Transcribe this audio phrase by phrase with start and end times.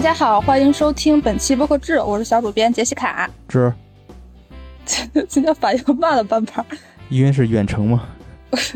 [0.00, 3.28] 大家好，欢迎收听本期播客志，我是小主编杰西卡。
[3.46, 3.70] 志，
[5.28, 6.64] 今天反应慢了半拍，
[7.10, 8.08] 因为是远程嘛。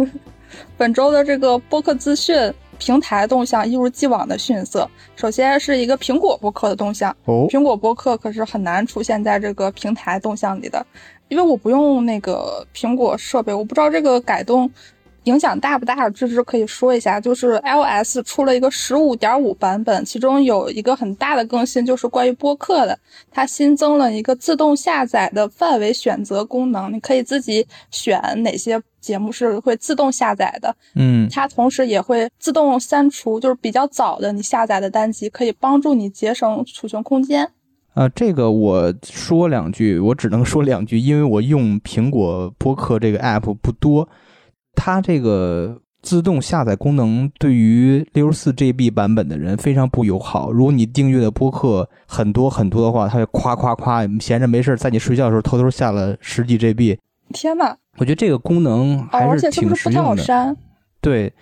[0.77, 2.37] 本周的这个播客资讯
[2.79, 4.87] 平台动向一如既往的逊色。
[5.17, 10.87] 首先是一个苹果播客的动向，哦，苹果播客可是很难出现在这个平台动向里的，
[11.29, 14.71] 因为我不用那个苹果设备，我不知道这个改动。
[15.25, 16.09] 影响大不大？
[16.11, 22.99] 芝芝可以说一下，就是 iOS 出了一个十五点五版本，其中有一个很大的更新，就是关于播客的，
[23.31, 30.75] 它新增了一个自动下载的范围选择功能，你可以自己选哪些节目是会自动下载的。
[30.95, 37.51] 嗯，它同时也会自动删除，就是比较早的你下载的单集，可以帮助你节省储存空间。
[37.95, 44.09] 啊，这个我说两句，我只能说两句，因为我用苹果播客这个 app 不多。
[44.75, 50.53] 它这个自动下载功能对于六十四 GB 版本的人非常不友好。
[50.53, 56.99] 如果你订阅的播客很多很多的话，它会夸夸夸，闲着没事在你睡觉的时候偷偷下了十几 GB。
[57.33, 60.57] 天呐，我觉得这个功能还是挺实用的。
[61.01, 61.33] 对，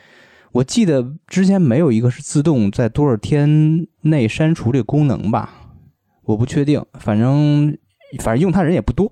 [0.53, 5.50] 我记得之前没有一个是自动在多少天内删除这个功能吧？
[6.25, 7.77] 我不确定，反正
[8.20, 9.10] 反正用它人也不多。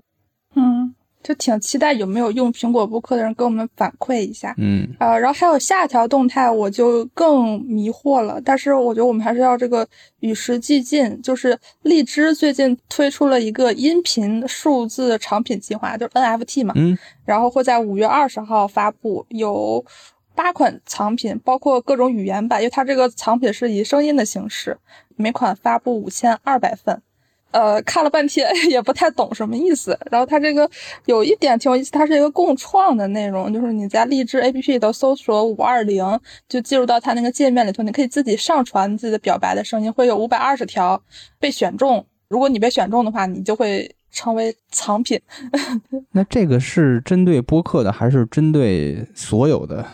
[1.23, 8.41] 就挺期待有没有用苹果播客的人给我们反馈一下，嗯，呃，然后还有下一条动态，我就更迷惑了。
[8.43, 9.87] 但是我觉得我们还是要这个
[10.19, 11.21] 与时俱进。
[11.21, 19.85] 就是荔枝最近推出了一个音频数字藏品计划，就是 NFT 嘛，嗯，然后会在五月二十号发布，有
[20.33, 24.77] 八款藏品，包括各种语言版，因为它这个藏品是以声音的形式，
[25.15, 27.01] 每款发布五千二百份。
[27.51, 29.97] 呃，看了半天 也不太懂什么意思。
[30.09, 30.69] 然后它这个
[31.05, 41.01] 有一点挺有意思，它是一个共创的内容，就是你在荔枝 APP 里头搜索五二零，就进入到它那个界面里头，你可以自己上传自己的表白的声音，会有五百二十条
[41.39, 42.05] 被选中。
[42.29, 45.19] 如果你被选中的话，你就会成为藏品。
[46.11, 49.85] 那这个是针对播客的，还是针对所有的？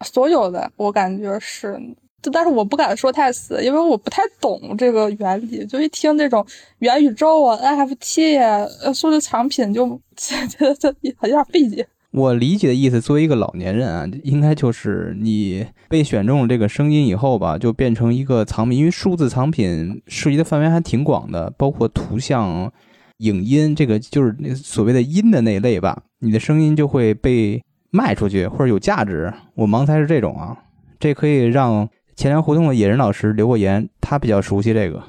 [0.00, 1.78] 所有的，我感觉是。
[2.22, 5.66] 就但是我不敢说太死，因为我不太懂这个原理。
[5.66, 6.46] 就一听这种
[6.78, 11.84] 元宇宙啊、NFT 啊、数字藏品，就 觉得这有点费解。
[12.12, 18.78] 我理解的意思，作为一个老年人啊，应该就是你被选中了这个声音以后吧，就变成一个藏品。
[18.78, 22.70] 因为数字藏品涉及的范围还挺广的，包括图像、
[23.18, 26.02] 影音，这个就是那所谓的音的那一类吧。
[26.20, 27.60] 你的声音就会被
[27.90, 29.32] 卖出去，或者有价值。
[29.54, 30.56] 我盲猜是这种啊，
[31.00, 31.88] 这可以让。
[32.16, 35.02] 钱粮胡同的野人老师留过言，他比较熟悉这个。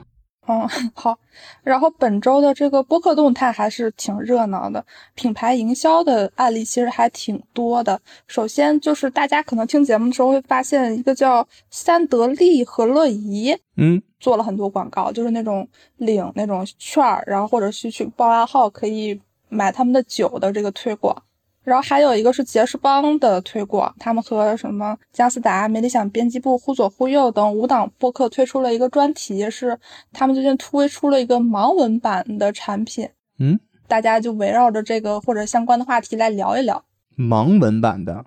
[0.47, 1.17] 嗯， 好。
[1.63, 7.99] 然后本周的这个播客动态还是挺热闹的，品牌营销的案例其实还挺多的。
[8.27, 21.15] 首先就是大家可能听节目的时候会发现，一个叫三得利和乐怡，嗯，做了很多广告，就是那种领那种券儿，然后或者是去报暗号可以买他们的酒的这个推广。
[21.63, 29.79] 然后还有一个是杰士邦的推广，他们和什么加斯达、没理想编辑部、忽左忽右等五档播客推出了一个专题，是
[30.11, 33.09] 他们最近推出了一个盲文版的产品。
[33.39, 36.83] 嗯，大家就围绕着这个或者相关的话题来聊一聊。
[37.17, 38.25] 盲文版的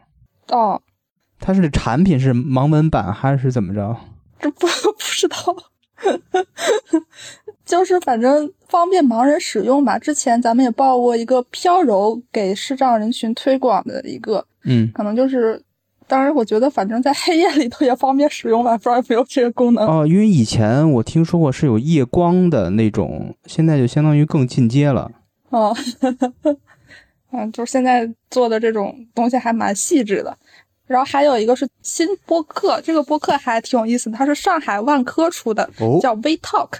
[0.49, 0.81] 哦，
[1.39, 3.97] 它是产品是盲文版还是怎么着？
[4.41, 4.67] 这不
[4.97, 5.37] 不知道。
[7.67, 9.99] 就是反正方便盲人使用吧。
[9.99, 15.61] 之前咱们也报过一个飘柔给视障人群推广的一个，嗯，可能就是，
[16.07, 20.07] 当然我觉得反正在黑夜里头也方便使用吧，不知道有没有这个功能哦。
[20.07, 25.11] 因为以前我听说过是有夜光的那种，现在就相当于更进阶了。
[25.51, 25.77] 哦，
[27.33, 30.37] 嗯，就是现在做的这种东西还蛮细致的。
[30.87, 35.69] 然后还有一个是新播客，这个播客还挺有意思的，它是上海万科出的，
[36.01, 36.79] 叫 We Talk。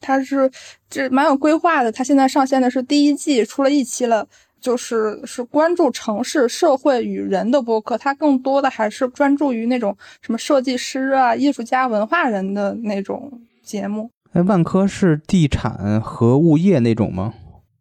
[0.00, 0.50] 它是
[0.88, 4.26] 这蛮有规划的，它现在上线的是第一季，出了一期了，
[4.60, 13.30] 就是是关注城市、社会与人的播客，它更多的还是专注于那种什么设计师啊、艺术家、文化人的那种
[13.62, 14.10] 节目。
[14.32, 17.34] 哎，万科是地产和物业那种吗？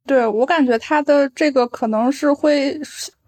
[0.06, 2.80] 对我感觉它的这个可能是会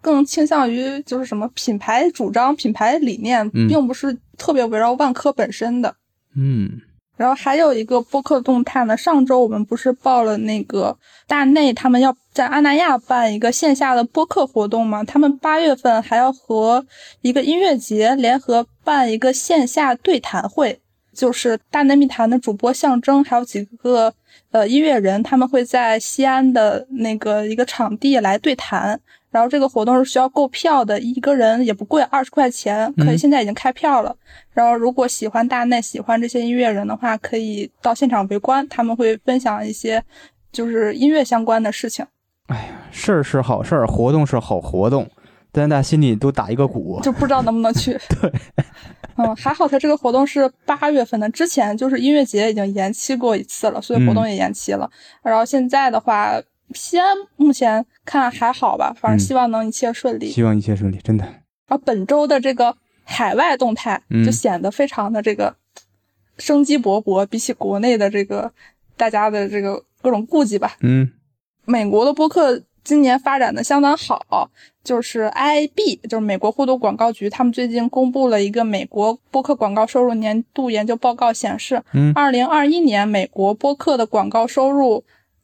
[0.01, 5.95] 更倾向于就是什么品牌主张、品牌理念，并不是特别围绕万科本身的。
[6.35, 6.81] 嗯。
[7.19, 15.03] 然后还有一个播客动态呢，上周我们不是报了那个大内他们要在阿那亚办一个线下的播客活动吗？
[15.03, 16.85] 他们八月份还要和
[17.19, 20.79] 一个音乐节联合办一个线下对谈会，
[21.13, 24.13] 就是大内密谈的主播象征还有几个
[24.51, 28.97] 呃音乐人，他们会在西安的那个一个场地来对谈，
[29.31, 34.15] 然后这个活动是需要购票的，一个人也不贵，二十块钱，可以嗯现在已经开票了。
[34.51, 40.03] 然后如果喜欢大内、喜欢这些音乐人的话，可以到现场围观，他们会分享一些
[40.51, 42.05] 就是音乐相关的事情。
[42.47, 45.07] 哎呀事儿是好事儿，活动是好活动，
[45.51, 46.99] 但大家心里都打一个鼓。
[47.03, 47.91] 就不知道能不能去。
[48.19, 48.33] 对，
[49.17, 54.89] 嗯，还好他这个活动是八月份的，之前就是音乐节已经延期过一次了，所以活动也延期了。
[55.21, 56.41] 然后现在的话，
[56.73, 59.19] 西安目前看还好吧，反正嗯。
[59.19, 60.29] 希望能一切顺利。
[60.29, 61.23] 希望一切顺利，真的。
[61.23, 64.25] 然后本周的这个海外动态嗯。
[64.25, 65.55] 就显得非常的这个
[66.37, 68.51] 生机勃勃，比起国内的这个
[68.95, 71.11] 大家的这个各种顾忌吧，嗯。
[71.65, 74.49] 美国的播客今年发展的相当好，
[74.83, 82.11] 就是 IAB，就是美国互动广告局，他们最近公布了一个美国播客广告收入年度研究报告，显示，嗯。
[82.15, 85.03] 二零二一年美国播客的广告收入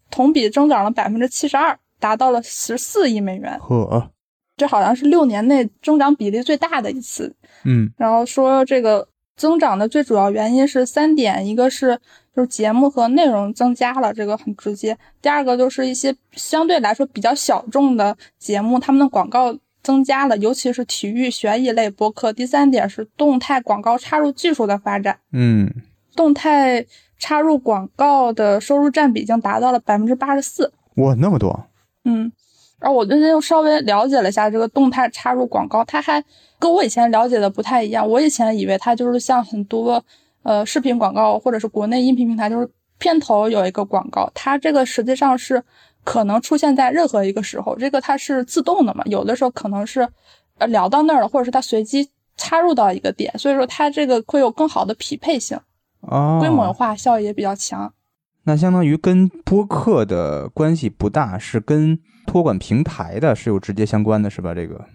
[0.09, 4.11] 同比增长了百分之七十二，达到了十四亿美元，呵，
[4.57, 7.35] 这好像是六年内增长比例最大的一次。
[7.63, 7.91] 嗯。
[7.97, 11.99] 然后说这个增长的最主要原因是三点，一个是
[12.35, 25.69] 就是节目和内容增加了，这个很直接；第二个就是一些相对来说比较小众的节目，他们的广告增加了，尤其是体育悬疑类播客；第三点是动态广告插入技术的发展，嗯
[26.15, 26.85] 动态
[27.19, 30.71] 插入广告的收入占比已经达到了百分之八十四。
[30.95, 31.65] 哇，那么多，
[32.05, 32.31] 嗯，
[32.79, 36.23] 然后我最近又稍微了解了一下这个动态插入广告，它还
[36.57, 38.07] 跟我以前了解的不太一样。
[38.07, 40.03] 我以前以为它就是像很多
[40.43, 45.61] 呃视频广告或者是国内音频平台，就是片头有一个广告，它这个实际上是
[46.03, 50.07] 可能出现在任何一个时候，这个它是自动的嘛，有的时候可能是
[50.59, 55.59] 呃聊到那儿了，或者是它随机插入到一个点，所以说它这个会有更好的匹配性，
[56.07, 57.93] 哦，规模化效益也比较强。
[58.43, 64.53] 那相当于跟播客的关系不大，是跟托管平台的是有直接相关的，是吧？
[64.53, 64.85] 这个，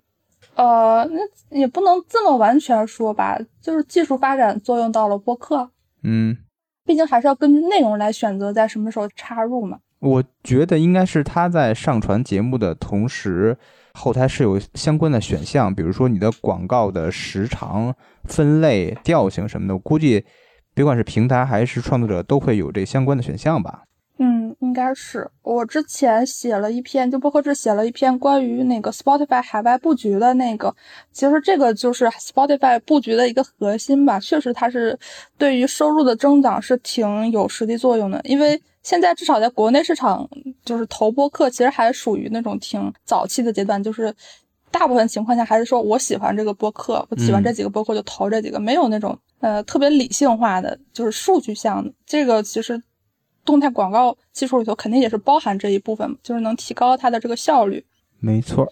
[0.54, 5.68] 呃，那也不能这么完全说吧，就是技术发展作用到了播客，
[6.02, 6.36] 嗯，
[6.84, 9.78] 毕竟还是要根据内容来选择在什么时候插入嘛。
[9.98, 13.58] 我觉得应该是他在上传节目的同时，
[13.94, 19.74] 后台是有相关的选项，比如说你的广告的时长、分类、调性什么的。
[19.74, 20.24] 我估计，
[20.80, 23.82] 别管是平台还是创作者，都会有这相关的选项吧。
[24.16, 30.74] 嗯，应该是我之前写了一篇，就播客制写了一篇关于那个 Spotify 海外布局的那个，
[31.12, 34.18] 其实这个就是 Spotify 布局的一个核心吧。
[34.18, 34.98] 确实，它是
[35.36, 40.26] 对于收入的增长是挺有实际作用的，因为现在至少在国内市场，
[40.64, 44.14] 就是投播客其实还属于那种挺早期的阶段，就是
[44.70, 51.92] 大部分情况下还是说我喜欢这个播客，我喜欢这几个播客就投这几个，没有那种呃特别理性化的，就是数据项的。
[52.06, 52.82] 这个其实
[53.44, 57.84] 动态广告技术里头肯定也是包含这一部分，就是能提高它的这个效率。
[58.18, 58.70] 没错，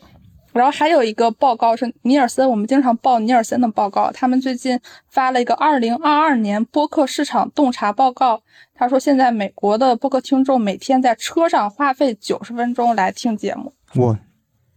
[0.52, 4.78] 然后还有一个报告是尼尔森，我们经常报尼尔森的报告，他们最近
[5.08, 8.42] 发了一个二零二二年播客市场洞察报告。
[8.74, 13.72] 他说，现在美国的播客听众每天在车上花费九十分钟来听节目。
[13.96, 14.16] 我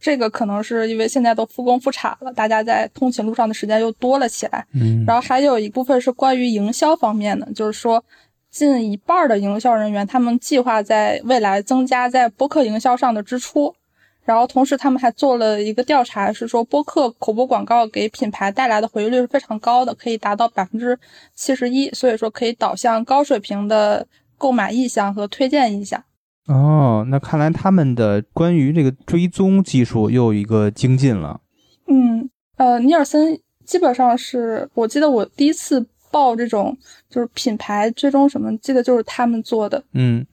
[0.01, 4.65] 这个可能是因为现在都复工复产了，大家在通勤路上的时间又多了起来。
[4.73, 8.03] 嗯然后还有一部分是关于营销方面的，就是说，
[8.49, 13.75] 近一半儿的营销人员他们计划在未来增加在播客营销上的支出。
[14.23, 20.97] 然后同时，他们还做了一个调查，是说播客口播广告给品牌带来的回率是非常高的，可以达到百分之
[21.35, 26.03] 七十一，所以说可以导向高水平的购买意向和推荐意向。
[26.47, 31.39] 哦，那看来他们的关于这个追踪技术又有一个精进了。
[31.87, 36.77] 嗯，呃，尼尔森基本上是我记得我第一次报这种
[37.09, 39.83] 就是品牌追踪什么，记得就是他们做的。
[39.93, 40.25] 嗯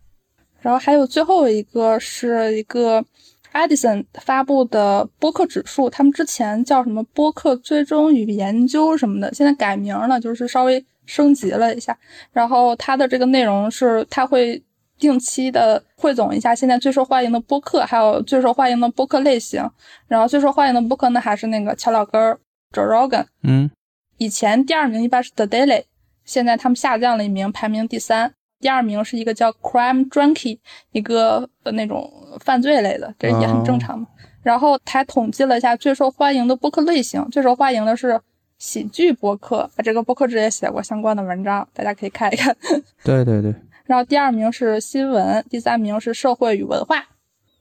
[0.60, 3.04] 然后还有最后一个是一个
[3.52, 11.96] Edison 发布的播客指数，他们之前叫什么播客追踪与研究什么的，现在改名了，就是稍微升级了一下。
[12.32, 14.60] 然后它的这个内容是，它会
[14.98, 19.68] 定期的汇总一下现在最受欢迎的播客，还有最受欢迎的播客类型。
[20.06, 22.38] 然后最受欢迎的播客呢，还是那个乔老根儿
[22.72, 23.26] Joe Rogan。
[23.42, 23.70] 嗯
[24.18, 25.84] 以前第二名一般是 The Daily，
[26.24, 28.34] 现在他们下降了一名，排名第三。
[28.60, 30.58] 第二名是一个叫 Crime Junkie，
[30.90, 34.08] 一个呃那种犯罪类的，这也很正常嘛。
[34.42, 38.20] 然后还统计了一下最受欢迎的播客类型，最受欢迎的是
[38.58, 42.56] 喜剧播客，这个播客之也写过相关的文章，大家可以看一看。
[43.04, 43.54] 对 对对，
[43.88, 47.06] 然后第二名是新闻，第三名是社会与文化。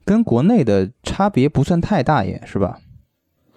[0.03, 2.79] 跟国内的差别不算太大也是吧？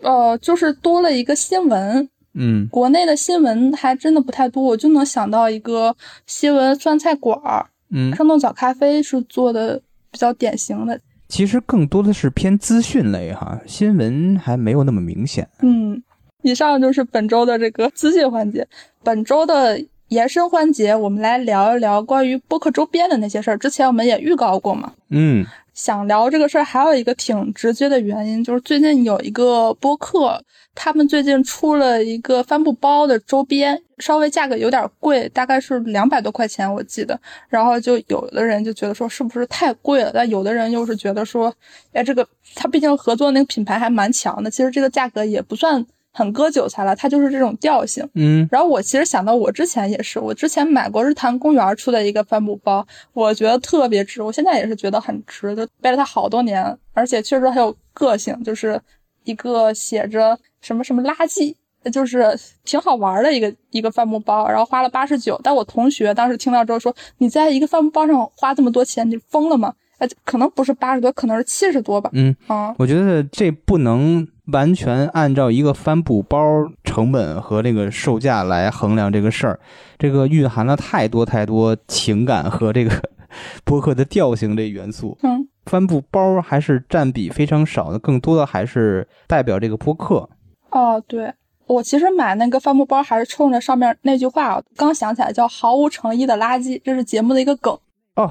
[0.03, 5.97] 呃，就是多了一个新闻，嗯国内的新闻还真的不太多，我就能想到一个
[6.27, 11.01] 新闻酸菜馆儿，嗯，生动早咖啡是做的比较典型的。
[11.29, 15.49] 其实更多的是偏资讯类哈，新闻还没有那么明显。
[15.63, 16.01] 嗯，
[16.43, 18.67] 以上就是本周的这个资讯环节。
[19.03, 19.81] 本周的
[20.11, 23.57] 延伸环节，我们来聊一聊关于播客周边的那些事儿。
[23.57, 24.93] 之前我们也预告过嘛。
[25.11, 30.43] 嗯，想聊这个事儿，还有一个挺直接的原因，就是最近有一个播客，
[30.75, 37.17] 他们最近出了一个帆布包的周边，稍微价格有点贵，大概是两百多块钱，我记得。
[37.49, 41.55] 然后就有的人就觉得说是不是太贵了，但有的人又是觉得说，
[41.93, 42.27] 哎，这个
[42.57, 48.09] 他毕竟合作那个品牌还蛮强的，其实这个价格也不算很割韭菜了，它就是这种调性。
[48.15, 58.81] 嗯，然后我其实想到我之前也是，我之前买过日坛公园出的一个帆布包，我觉得特别值，我现在也是觉得很值，就背了它好多年，而且确实很有个性，就是
[59.25, 61.55] 一个写着什么什么垃圾，
[61.93, 65.41] 就是挺好玩的一个一个帆布包，然后花了八十九。
[65.45, 72.11] 但我同学当时听到之后说：“你在一个帆布包上花这么多钱，你疯了吗？”呃，可能不是八十多，可能是七十多吧。
[72.15, 76.41] 嗯啊，我觉得这不能完全按照一个帆布包
[76.83, 79.61] 成本和这个售价来衡量这个事儿，
[79.99, 82.91] 这个蕴含了太多太多情感和这个
[83.63, 85.17] 博客的调性这元素。
[85.23, 90.29] 嗯，帆布包还是占比非常少的，更多的还是代表这个播客。
[90.71, 91.33] 哦，对，
[91.67, 97.79] 我其实买那个帆布包还是冲着上面那句话，我刚想起来叫“毫无诚意的垃圾”，这是节目的一个梗
[98.17, 98.31] 哦。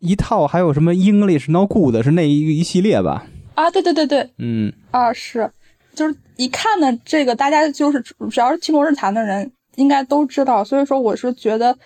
[0.00, 3.26] 一套还有什么 English No Good 是那一一系列吧？
[3.54, 5.50] 啊，对对对对，嗯，啊是，
[5.94, 10.62] 就是一看呢，这个大家就是只要是听过日坛的人，应该都知道。
[10.62, 11.76] 所以说，我是觉得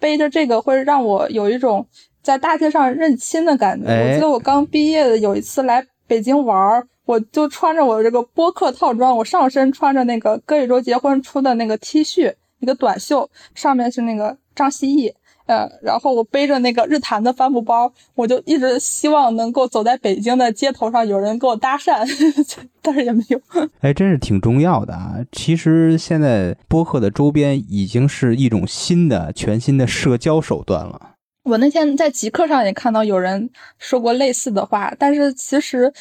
[0.00, 1.86] 背着这个会让我有一种
[2.22, 3.88] 在大街上认亲的感觉。
[3.88, 15.14] 哎我记得我刚毕业的有一次来北京玩儿，我就穿着我这个播客套装，我上身穿着那个歌宇宙结婚出的那个 T 恤，一个短袖，上面是那个张歆艺。
[15.46, 22.06] 呃，然后我背着那个日坛的帆布包，我就一直希望能够走在北京的街头上，有人跟我搭讪，
[22.80, 23.40] 但是也没有。
[23.80, 25.16] 哎，真是挺重要的啊！
[25.32, 31.10] 其实现在播客的周边已经是一种新的、全新的社交手段了。
[31.44, 35.92] 我那天在极客上也看到有人说过类似的话，但是其实，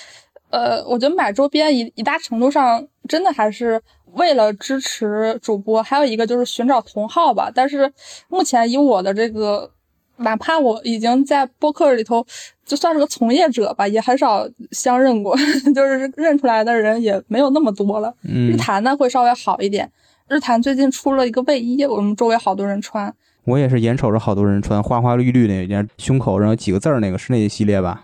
[0.51, 3.81] 呃，我觉得买周边一一大程度上真的还是
[4.13, 7.49] 为了支持主播，还有一个就是寻找同号吧。
[7.53, 7.91] 但是
[8.27, 9.71] 目前以我的这个，
[10.17, 12.25] 哪怕我已经在播客里头
[12.65, 15.35] 就算是个从业者吧，也很少相认过，
[15.73, 18.13] 就是认出来的人也没有那么多了。
[18.21, 19.89] 日嗯，坛呢会稍微好一点，
[20.27, 23.13] 日坛最近出了一个卫衣，我们周围好多人穿。
[23.45, 28.03] 我也是眼瞅着好多人穿花花绿绿那件，胸口上有几个字儿那个是那一系列吧？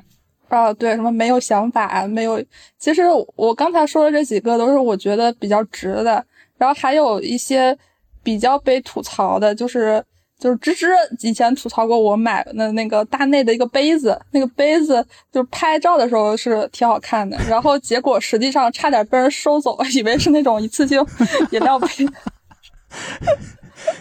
[0.49, 2.43] 啊，对，什么没有想法，没有。
[2.77, 3.03] 其实
[3.35, 6.23] 我刚才说的这几个都是我觉得比较值的，
[6.57, 7.77] 然后还有一些
[8.23, 10.03] 比较被吐槽的，就是
[10.39, 10.87] 就是芝芝
[11.21, 21.03] 以前吐槽过我买的那个大内的一个杯子，那个杯子就是拍照的时候是挺好看的，然后结果实际上差点被人收走，以为是那种一次性
[21.51, 21.87] 饮料杯。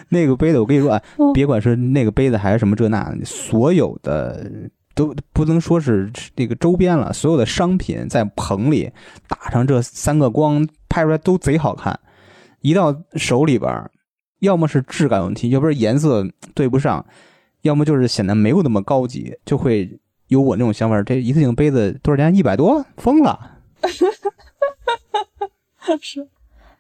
[0.09, 4.51] 那个杯子，我跟你说啊嗯，别管是那个杯子还是什么这那，所有的
[4.97, 8.91] 都不能说是这个周边了，所有的商品在棚里
[9.29, 12.01] 打上这三个光，拍出来都贼好看。
[12.63, 13.91] 一到手里边，
[14.41, 17.05] 要么是质感问题，要不是颜色对不上，
[17.61, 21.01] 要么就是显得没有那么高级，就会有我那种想法。
[21.03, 22.35] 这一次性杯子多少钱？
[22.35, 22.85] 一百多？
[22.97, 23.59] 疯了！
[26.01, 26.27] 是，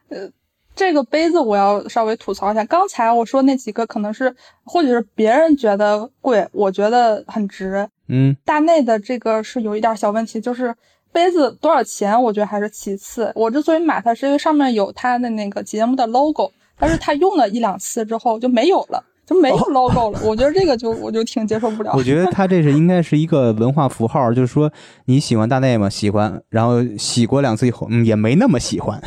[0.09, 0.31] 呃，
[0.77, 2.63] 这个杯子我要稍微吐槽一下。
[2.67, 7.89] 刚才我说那几个可能是，或许是别人觉得贵，我觉得很值。
[8.09, 10.73] 嗯，大内的这个是有一点小问题，就是
[11.11, 13.33] 杯子多少钱，我觉得还是其次。
[13.35, 20.21] 我之所以买它，是因为上面有它的那个节目的 logo，但是它用了一两次之后就没有了，就没有 logo 了。
[20.25, 21.93] 我觉得这个就我就挺接受不了。
[21.95, 24.73] 我觉得他这是应该是一个文化符号，就是说
[25.07, 25.91] 你喜欢大内吗？
[25.91, 29.03] 喜欢，然后洗过两次以后，嗯，也没那么喜欢。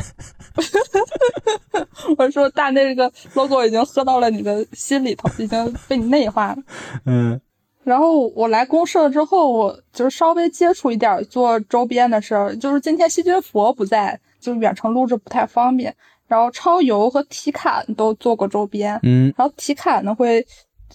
[2.18, 6.56] 我说大内这个 logo 已经喝到了你的心里头，已经被你内化了。
[7.06, 7.40] 嗯
[7.82, 12.54] 然后我来公社之后，我就是稍微接触一点做周边的事儿。
[12.54, 15.96] 就是今天细菌佛不在，就远程录制不太方便。
[16.30, 20.46] 然后超游和体感都做过周边，嗯然后体感呢会，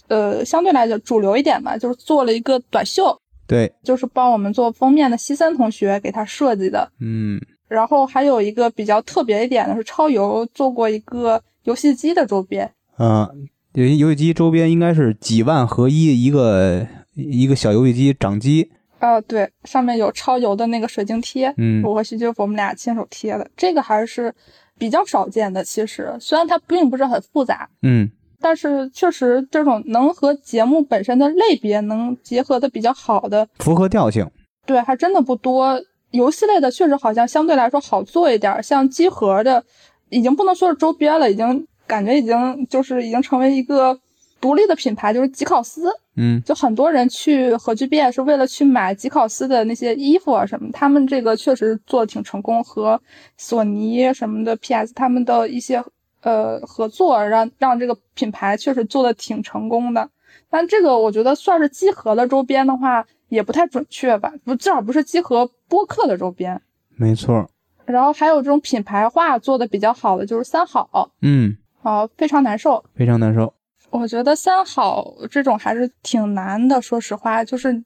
[0.08, 3.14] 呃，相对来讲主流一点吧，就是做了一个短袖，
[3.46, 6.90] 对，就是帮我们做封面的西森同学给他设计的。
[7.00, 7.38] 嗯
[7.68, 13.28] 然后还有一个比较特别一点的是，超游做过一个游戏机的周边，嗯，
[13.74, 18.70] 游游戏机周边应该是几万合一一个一个小游戏机掌机。
[18.98, 24.34] 啊，对，上面有超游的那个水晶贴，嗯我和徐军我们俩亲手贴的，这个还是
[24.78, 25.62] 比较少见的。
[25.64, 34.28] 其实虽然它并不是很复杂，嗯但是确实这种能和节目本身的类别能结合的比较好的，符合调性。
[34.66, 35.80] 对，还真的不多。
[36.10, 39.62] 游戏类的确实好像相对来说好做一点，像机核的，
[40.10, 43.98] 已经不能说是周边了，已经感觉已经就是已经成为一个
[44.40, 45.90] 独立的品牌，就是吉考斯。
[46.16, 53.00] 嗯，就很多人去核聚变是为了去买吉考斯的那些衣服啊什么，他们这个确实做的挺成功，和
[53.36, 55.82] 索尼什么的 PS 他们的一些
[56.22, 60.08] 呃合作，让让这个品牌确实做的挺成功的。
[60.48, 66.60] 但这个我觉得算是集合的周边的话，也不太准确吧，不至少不是集合播客的周边。
[66.96, 67.48] 没错。
[67.84, 73.52] 然后还有这种品牌化做的比较好的就是三好，嗯，啊，非常难受，非常难受。
[73.90, 77.82] 我觉得三好这种还是挺难的，说实话，就是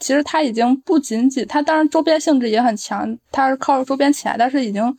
[0.00, 4.96] 其实它已经不仅仅，它当然周边性质也很强，它是靠周边起来，但是已经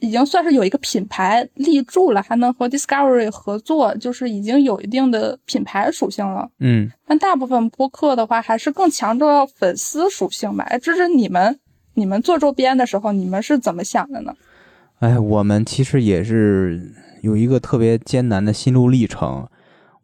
[0.00, 6.50] 已经算是有一个品牌立住了，还能和 Discovery 合作，就是已经有一定的品牌属性了。
[6.58, 10.64] 嗯，但大部分播客的话，还是更强调粉丝属性吧。
[10.64, 11.58] 哎，这是你们
[11.94, 14.34] 你们做周边的时候，你们是怎么想的呢？
[14.98, 19.46] 哎，我们其实也是有一个特别艰难的心路历程。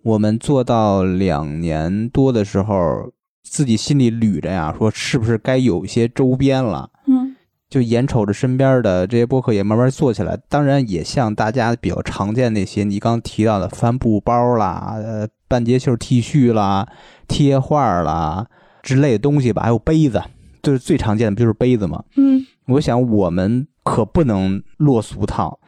[0.02, 6.90] 我们做到两年多的时候，自己心里捋着呀，说是不是该有一些周边了？
[7.07, 7.37] 嗯，
[7.69, 16.88] 就眼瞅着身边的这些播客也慢慢做起来，当然也像大家比较常见那些你刚提到的帆布包啦、呃半截袖 T 恤啦、
[17.28, 18.47] 贴画啦
[18.83, 20.23] 之类的东西吧，还有杯子，
[20.62, 22.02] 就是最常见的不就是杯子吗？
[22.16, 25.59] 嗯，我想我们可不能落俗套。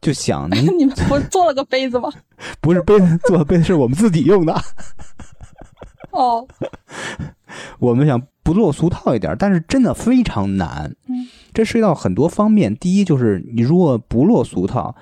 [0.00, 2.10] 就想您， 你们不做了个杯子吗？
[2.60, 4.54] 不是杯子， 做的杯子是我们自己用的。
[6.10, 6.46] 哦，
[7.78, 10.96] 我们想不落俗套一点，但是真的非常难。
[11.08, 12.74] 嗯，这涉及到很多方面。
[12.74, 14.96] 第一就是你如果不落俗套，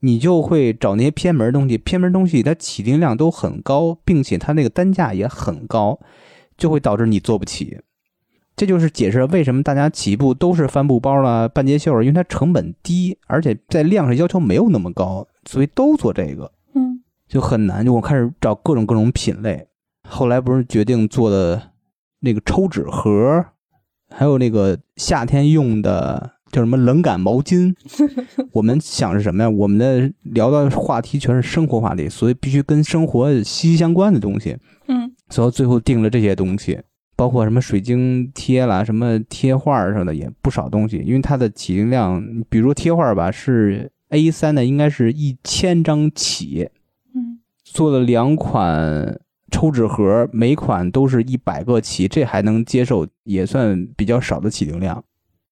[0.00, 5.98] 你就会找那些偏门东西，偏门东西它起订量都很高，并且它那个单价也很高，
[6.56, 7.78] 就会导致你做不起。
[8.56, 16.50] 这就是解释为什么大家起步都是帆布包了、半截袖，因为它成本低，而且在量上要求没有那么高，所以都做这个。
[16.74, 17.84] 嗯，就很难。
[17.84, 19.66] 就我开始找各种各种品类，
[20.08, 21.60] 后来不是决定做的
[22.20, 23.44] 那个抽纸盒，
[24.08, 27.74] 还有那个夏天用的叫什么冷感毛巾。
[28.52, 29.50] 我们想是什么呀？
[29.50, 34.56] 我们的聊的话题全是生活话题，所以必须跟生活息息相关的东西。
[34.88, 36.80] 嗯，所以最后定了这些东西。
[37.16, 46.68] 包括什么水晶贴啦，什么贴画什么的也不少东西，因为它的起订量，比如贴画吧，是 A 三的，应该是一千张起。
[47.14, 49.18] 嗯，做了两款
[49.50, 55.02] 抽纸盒，每款都是一百个起，这还能接受，也算比较少的起订量。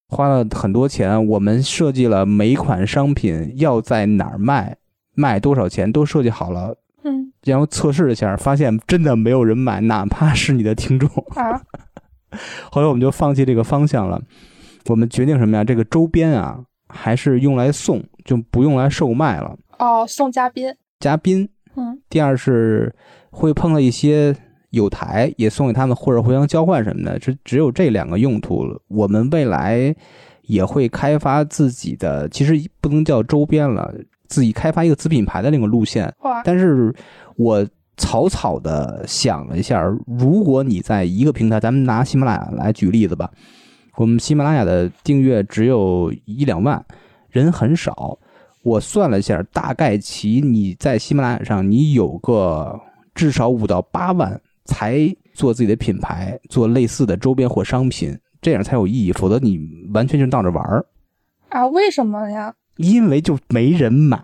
[0.07, 4.77] 花了很多钱，我们设计了每款商品要在哪儿卖，
[5.15, 6.77] 卖多少钱都设计好了。
[7.05, 11.61] 嗯，然后测试一下，发现真的没有人买，哪怕是你的听众啊。
[12.71, 14.21] 后来我们就放弃这个方向了。
[14.87, 15.63] 我们决定什么呀？
[15.63, 19.55] 这个周边啊，还是用来送，就不用来售卖了。
[19.77, 20.75] 哦，送嘉宾。
[20.99, 21.47] 嘉宾。
[21.75, 22.01] 嗯。
[22.09, 22.93] 第二是
[23.29, 24.35] 会碰到一些
[24.71, 27.19] 有台，也送给他们，或者互相交换什么的。
[27.19, 28.81] 只只有这两个用途了。
[28.87, 29.95] 我们未来
[30.41, 33.93] 也会开发自己的，其实不能叫周边了。
[34.27, 36.93] 自己开发一个子品牌的那个路线，但是
[37.35, 37.65] 我
[37.97, 43.31] 草草的想了一下，如果你在一个平台，咱们拿喜马拉雅来举例子吧，
[43.95, 46.83] 我们喜马拉雅的订阅只有一两万
[47.29, 48.17] 人，很少。
[48.63, 52.79] 我算了一下，大概其你在喜马拉雅上，你有个
[53.13, 59.11] 至少五到八万才做自己的品牌，做类似的周边或商品，这样才有意义。
[59.13, 59.59] 否则你
[59.93, 60.83] 完全就闹着玩儿
[61.49, 61.67] 啊？
[61.67, 62.55] 为什么呀？
[62.77, 64.21] 因为就没人买，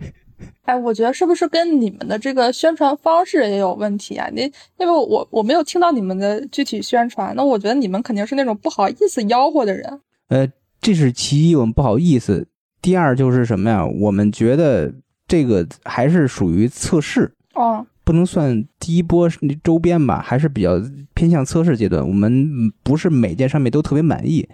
[0.64, 4.28] 哎，我觉得是不是跟你们的这个宣传方式也有问题啊？
[4.32, 4.42] 你
[4.78, 10.00] 因为我我没有听到你们的具体宣传，那我觉得你们肯定是那种不好意思吆喝的人。
[10.28, 10.48] 呃，
[10.80, 12.44] 这是其一，我们不好意思；
[12.80, 13.86] 第二就是什么呀？
[13.86, 14.92] 我们觉得
[15.28, 19.28] 这个还是属于测试，哦，不能算第一波
[19.62, 20.80] 周边吧，还是比较
[21.14, 22.06] 偏向测试阶段。
[22.06, 24.48] 我们不是每件上面都特别满意。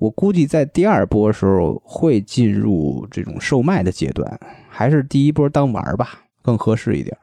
[0.00, 7.14] 我估计在第二波时候会进入这种售卖的阶段，还是第一波当玩吧，更合适一点。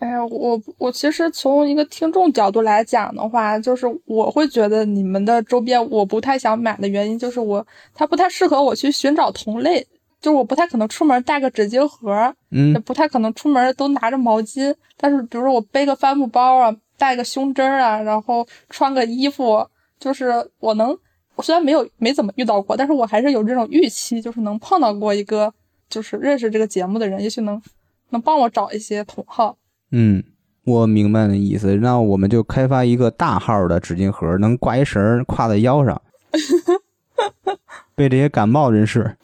[0.00, 9.86] 哎呀，我我其实从一个听众角度来讲的话，就是我会觉得你们的周边我不太想买的原因，就是我它不太适合我去寻找同类，
[10.20, 14.74] 就是我不太可能出门带个纸巾盒，嗯，也不太可能出门都拿着毛巾。
[14.96, 19.64] 但是比如说我背个帆布包啊，带个胸针啊，然后穿个衣服，
[20.00, 20.98] 就是我能。
[21.40, 25.50] 我虽然没有没怎么遇到过，但是我还是有这种预期，就是能碰到过一个
[25.88, 27.58] 就是认识这个节目的人，也许能
[28.10, 29.56] 能帮我找一些同好。
[29.90, 30.22] 嗯，
[30.64, 36.02] 我明白那意思，那我们就开发一个大号的纸巾盒，能挂一绳挎在腰上，
[37.96, 39.16] 被这些感冒人士。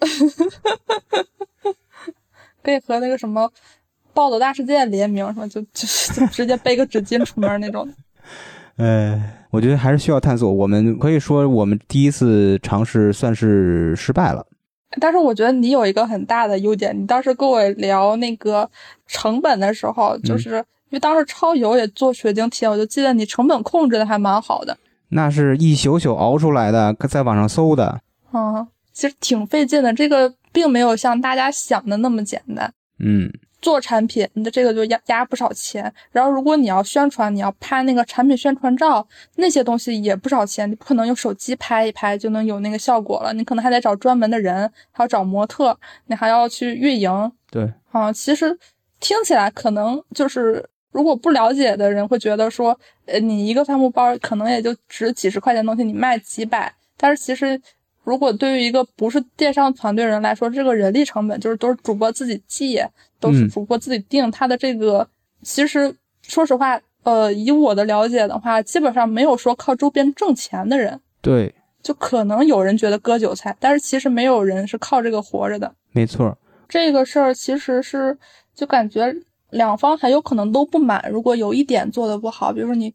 [2.62, 3.52] 可以和那个什么
[4.14, 7.86] 暴走大事件联名，什么就就就直接背个纸巾出门那种。
[8.76, 10.52] 哎，我觉得还是需要探索。
[10.52, 14.46] 我们可以说，我们第一次尝试算是失败了。
[15.00, 18.68] 但是我觉得你有一个很大的优点，你当时跟我聊那个
[19.06, 24.76] 成本的时候，就是因为当时超油也做水晶体，我就记得你成本控制的还蛮好的。
[25.08, 28.00] 那是一宿宿熬出来的，在网上搜的。
[28.32, 32.72] 嗯，其实挺费劲的，这个并没有像大家想的那么简单。
[32.98, 33.30] 嗯，
[33.66, 35.92] 做产品，你的这个就压压不少钱。
[36.12, 40.70] 然后如果你要宣传，你要拍那个产品宣传照，那些东西也不少钱。
[40.70, 45.76] 你不可能用手机拍一拍就能有那个效果了，你可能还得找专门的人，还要找模特，
[46.06, 47.32] 你还要去运营。
[47.50, 48.56] 对，啊，其实
[49.00, 57.60] 听起来可能就是，如果不了解的人会觉得说，呃，你一个帆布包可能也就值几十块钱东西，你卖几百，但是其实。
[58.06, 62.80] 如果对于一个不是电商团队人来说，这个人力成本就是都是主播自己记，
[63.18, 64.30] 都是主播自己定。
[64.30, 65.04] 他的这个
[65.42, 65.92] 其实
[66.22, 71.00] 说实话，呃，以我的了解的话，基本上没有说靠周边挣钱的人。
[71.20, 75.74] 对，就可能有人觉得割韭菜，但是其实没有人是靠这个活着的。
[75.90, 76.38] 没错，
[76.68, 78.16] 这个事儿其实是
[78.54, 79.12] 就感觉。
[79.50, 81.02] 两方很有可能都不满。
[81.10, 82.92] 如果有一点做的不好，比如说，你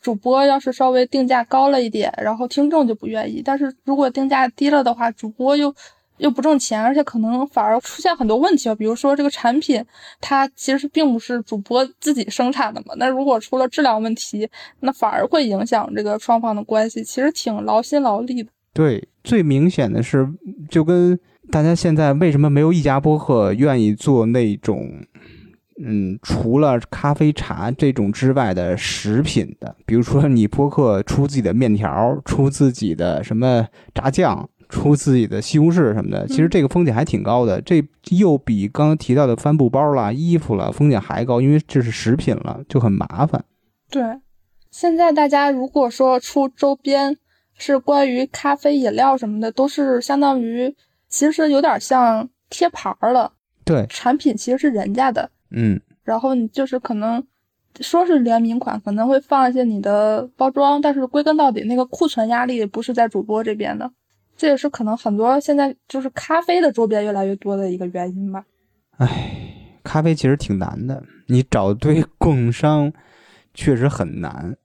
[0.00, 5.74] 主播要是稍微定价高了一点，然后听众就不愿意；但是如果定价低了的话，主播又
[6.18, 8.72] 又不挣钱，而且可能反而出现很多问题。
[8.76, 9.84] 比如说这个产品
[10.20, 14.48] 它其实并不是主播自己生产的嘛，那如果出了质量问题，
[14.80, 18.50] 那反而会影响这个双方的关系，其实挺劳心劳力的。
[18.72, 20.28] 对，最明显的是，
[20.70, 21.18] 就跟
[21.50, 24.88] 大家现在为什么没有一家播客愿意做那种。
[25.82, 37.60] 嗯，除了咖啡茶这种之外的食品的，比如说你播客出自己的面条，出自己的什么炸酱，出自己的西红柿什么的，其实这个风险还挺高的。
[37.62, 43.42] 这又比刚刚提到的帆布包啦、衣服啦风险还高，因为这是食品了，就很麻烦。
[43.90, 44.02] 对，
[44.70, 47.16] 现在大家如果说出周边
[47.56, 50.74] 是关于咖啡饮料什么的，都是相当于
[51.08, 53.32] 其实有点像贴牌了。
[53.64, 55.30] 对，产品其实是人家的。
[55.50, 57.24] 嗯，然后你就是可能
[57.80, 63.90] 说是联名款，可能会放一些你的包装，但是归根到底，那个库存压力不是在主播这边的，
[64.36, 68.44] 这也是可能很多现在就是咖啡的周边越来越多的一个原因吧。
[68.98, 72.92] 唉，咖啡其实挺难的，你找对供应商
[73.54, 74.56] 确实很难。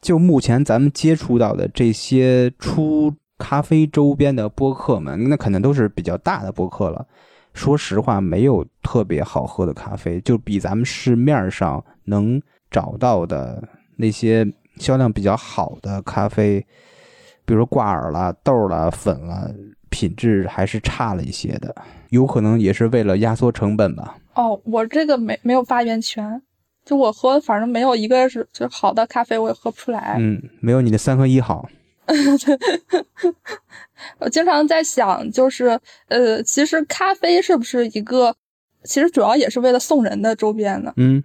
[0.00, 7.06] 就目前咱们接触到的这些出咖啡周边的播客们，那肯定都是比较大的播客了。
[7.58, 12.40] 说实话，没有特别好喝的咖啡，就比咱们市面上能
[12.70, 13.62] 找到的
[13.96, 16.64] 那些销量比较好的咖啡，
[17.44, 19.50] 比如说挂耳啦、豆啦、粉啦，
[19.90, 21.74] 品质还是差了一些的。
[22.10, 24.16] 有可能也是为了压缩成本吧。
[24.34, 26.40] 哦，我这个没没有发言权，
[26.84, 30.14] 就我喝，反正没有一个是就是好的咖啡，我也喝不出来。
[30.20, 31.68] 嗯，没有你的三合一好。
[34.18, 38.34] 我经常在想，就是呃，其实咖啡是不是一个，
[38.84, 40.92] 其实主要也是为了送人的周边呢？
[40.96, 41.22] 嗯，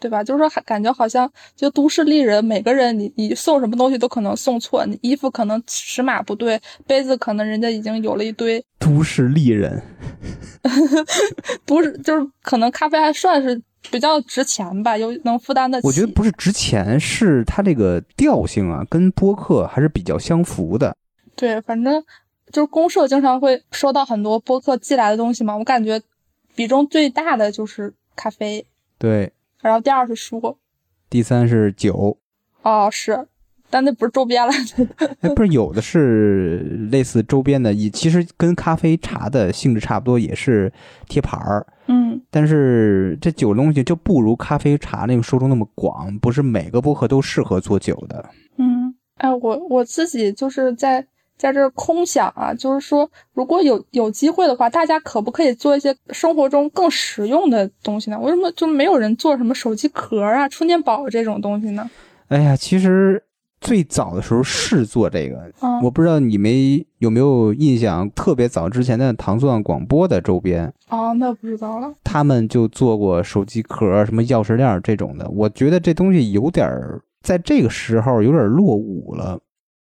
[0.00, 0.24] 对吧？
[0.24, 8.64] 就是说，感觉好像就都市丽人，每个人你你送什么东西都可能送错，你衣服可能尺码不对，杯子可能人家已经有了一堆。
[8.78, 9.80] 都市丽人，
[11.64, 15.86] 不是，就是可能咖啡还算是比较值钱吧，有能负担得起。
[15.86, 20.96] 我觉得不是值钱，是它这个调性啊，跟播客还是比较相符的。
[21.36, 22.04] 对，反正
[22.52, 26.00] 就是公社经常会收到很多播客寄来的东西嘛，我感觉
[26.54, 28.66] 比重最大的就是咖啡，
[28.98, 30.56] 对，然后第二是书，
[31.10, 32.16] 第三是酒。
[32.62, 33.26] 哦，是，
[33.74, 34.52] 但那不是周边了。
[35.20, 36.58] 哎，不是有的是
[36.92, 40.72] 类似周边的，也其实跟咖啡茶的性质差不多，也是
[41.08, 41.66] 贴牌儿。
[41.88, 48.24] 嗯，但是这酒东西就不如咖啡茶那个受众那么广，不是每个播客都适合做酒的。
[48.58, 51.04] 嗯，哎，我我自己就是在。
[51.36, 58.16] 在这空想啊，就是说，如果有有机会的话，大家可不可以做一些生活中更实用的东西呢？
[58.20, 61.90] 为什么就没有人做什么手机壳啊、充电宝这种东西呢？
[62.28, 63.20] 哎呀，其实
[63.64, 66.52] 最早的时候是做这个，嗯、我不知道你们
[66.98, 71.90] 有没有印象，特别早之前的糖蒜广播的周边哦，那不知道了。
[72.04, 79.40] 他们就做过手机壳、什么钥匙链这种的，我觉得这东西有点儿在这个时候有点落伍了。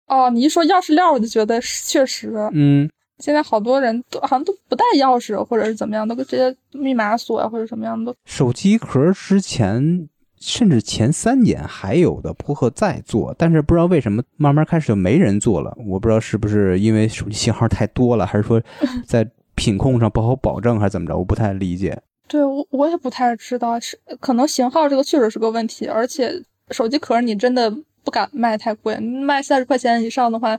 [0.08, 8.12] 哦，你一说钥匙链，我就觉得确实，嗯，现在好多人都好像都不带钥匙，或者是怎么样，都直接密码锁啊，或者什么样的。
[8.24, 10.08] 手机壳之前
[10.40, 15.76] 甚至前三年还有的播客在做，但是不知道为什么慢慢开始就没人做了。
[15.86, 18.62] 我不知道是不是因为手机型号太多了，还是说
[19.06, 21.16] 在品控上不好保证，还是怎么着？
[21.16, 22.00] 我不太理解。
[22.26, 26.30] 对我我也不太知道，是可能型号这个确实是个问题，而且
[26.70, 27.74] 手机壳你真的
[28.04, 30.58] 不敢卖太贵，卖三十块钱以上的话，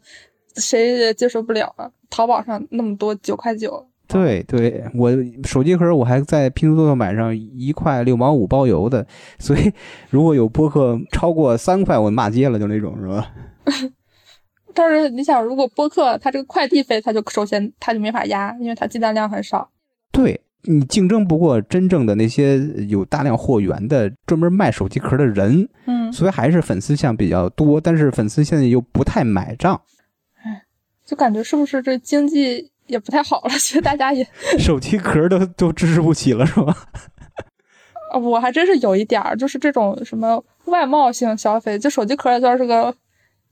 [0.55, 1.89] 谁也接受不了啊。
[2.09, 5.11] 淘宝上那么多九块九，对对，我
[5.43, 9.05] 手机壳我还在拼多多买上一块六毛五包邮的，
[9.37, 9.71] 所以
[10.09, 13.31] 如果有播客超过三块，我骂街了，就那种是吧？
[14.73, 19.69] 但是你想，如果播客它这个快递费，它就首先它就没法压，因为它计单量很少。
[20.11, 29.79] 对你竞争不过真正的那些有大量货源的专门卖手机壳的人，嗯，所以还是粉丝项比较多，但是粉丝现在又不太买账，
[30.43, 30.63] 哎
[31.05, 33.49] 就感觉是不是这经济也不太好了？
[33.51, 34.27] 其实大家也，
[34.59, 36.75] 手机壳都都支持不起了，是吧？
[38.11, 42.93] 呃我还真是有一点儿，就是这种什么外貌性消费，就手机壳也算是个，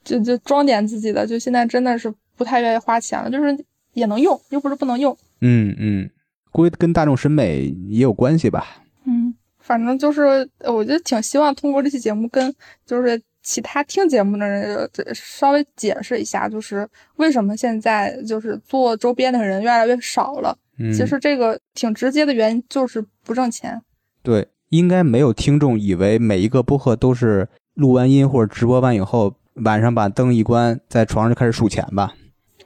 [0.04, 3.56] 就就装点自己的，就现在真的是不太愿意花钱了，就是
[3.94, 5.16] 也能用，又不是不能用。
[5.42, 6.10] 嗯嗯，
[6.52, 8.82] 估计跟大众审美也有关系吧。
[9.06, 12.52] 嗯，反正就是，呃我就挺希望通过这期节目跟
[12.86, 20.58] 就是其他听节目的人呃稍微解释一下，就是为什么现在就是做周边的人越来越少了。
[20.78, 23.82] 嗯，其实这个挺直接的原因就是不挣钱。
[24.22, 29.34] 对，应该没有听众以为每一个播客都是录完音或者直播完以后，
[29.64, 32.14] 晚上把灯一关，在床上就开始数钱吧？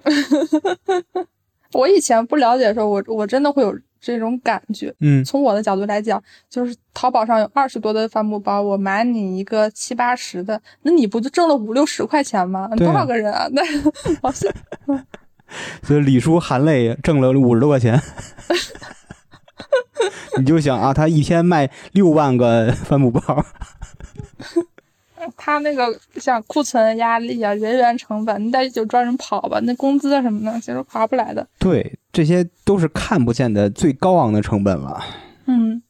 [1.73, 4.93] 我以前不了解的时候，我我真的会有这种感觉。
[4.99, 12.67] 嗯从我的角度来讲，就是淘宝上有二十多的帆布包，我买你一个七八十的，那你不就挣了五六十块钱吗？
[12.75, 13.47] 多少个人啊？
[13.53, 13.61] 那
[14.21, 14.51] 好像
[15.83, 18.01] 所以李叔含泪挣了五十多块钱。
[20.37, 23.45] 你就想啊，他一天卖六万个帆布包，
[25.37, 31.47] 他那个像库存压力啊、人员成本，你得就专人跑吧，那工资啊什么的，其实划不来的。
[31.59, 35.03] 对，这些都是看不见的最高昂的成本了。
[35.45, 35.81] 嗯，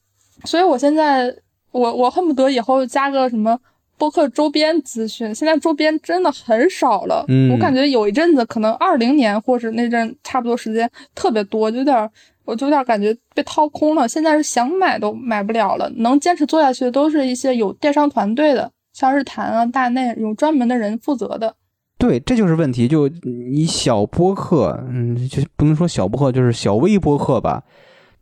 [0.45, 1.35] 所以我现在
[1.71, 3.59] 我我恨不得以后加个什么
[3.97, 7.23] 播客周边资讯，现在周边真的很少了。
[7.27, 12.09] 嗯我感觉有一阵子，可能二零年或者那阵差不多时间特别多，就有点
[12.43, 14.07] 我就有点感觉被掏空了。
[14.07, 21.55] 现在是想买都买不了了，能坚持做下去的都是一些有电商团队的，像日坛啊、大内有专门的人负责的。
[21.97, 22.87] 对，这就是问题。
[22.87, 27.63] 就你小播客，嗯，就不能说小播客，就是小微播客吧。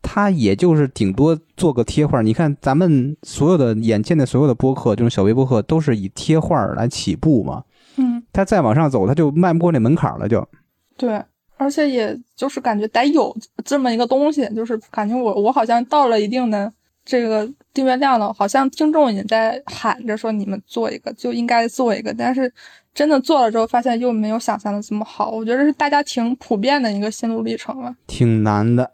[0.02, 2.22] 它也就是顶多做个贴画。
[2.22, 7.62] 你看咱们所有的眼见的所有的播客，这种小微播客都是以贴画来起步嘛。
[7.98, 10.48] 嗯，它再往上走，它就迈不过那门槛了，就。
[10.96, 11.22] 对，
[11.58, 16.72] 而且也就是感觉得有这么一个东西，就是感觉我我好像到了一定的
[17.10, 22.54] 这个订阅量呢，好像听众也在喊着说你们做一个就应该做一个，但是
[22.94, 25.32] 真的做了之后，发现又没有想象的这么好。
[25.32, 27.96] 我觉得是大家挺普遍的一个心路历程了。
[28.06, 28.92] 挺难的。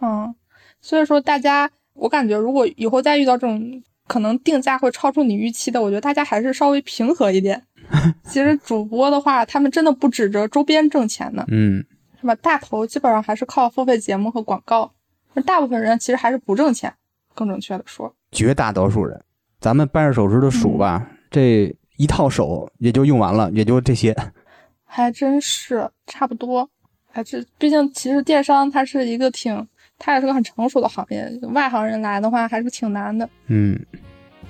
[0.00, 0.32] 嗯，
[0.80, 7.60] 所以说大家，我感觉如果以后再遇到这种可能定价会超出你预期的，我觉得大家还是稍微平和一点。
[8.22, 11.84] 其实主播的话，他们真的不指着周边挣钱的，嗯，
[12.20, 12.34] 是吧？
[12.36, 14.92] 大头基本上还是靠付费节目和广告，
[15.36, 16.92] 而大部分人其实还是不挣钱，
[17.34, 18.12] 更准确的说。
[18.32, 19.22] 绝大多数人，
[19.60, 24.16] 咱们掰着手指头数吧，这一套手也就用完了，也就这些。
[24.84, 26.68] 还真是差不多。
[27.12, 29.66] 还是毕竟，其实电商它是一个挺，
[29.98, 33.26] 它也是个很成熟的行业，外行人来的话还是挺难的。
[33.46, 33.78] 嗯，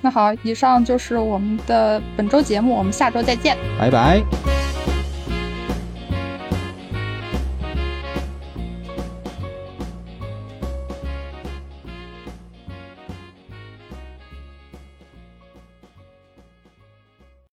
[0.01, 3.55] 那好，以上就是我们的本周节目，我们下周再见。
[3.79, 4.66] 拜拜。